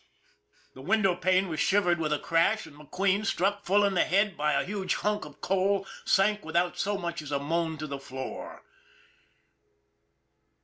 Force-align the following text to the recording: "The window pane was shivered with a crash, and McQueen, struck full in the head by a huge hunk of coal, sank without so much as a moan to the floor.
"The 0.73 0.81
window 0.81 1.15
pane 1.15 1.47
was 1.47 1.59
shivered 1.59 1.99
with 1.99 2.11
a 2.11 2.17
crash, 2.17 2.65
and 2.65 2.75
McQueen, 2.75 3.23
struck 3.23 3.63
full 3.65 3.83
in 3.85 3.93
the 3.93 4.03
head 4.03 4.35
by 4.35 4.53
a 4.53 4.65
huge 4.65 4.95
hunk 4.95 5.25
of 5.25 5.41
coal, 5.41 5.85
sank 6.05 6.43
without 6.43 6.75
so 6.79 6.97
much 6.97 7.21
as 7.21 7.31
a 7.31 7.37
moan 7.37 7.77
to 7.77 7.85
the 7.85 7.99
floor. 7.99 8.63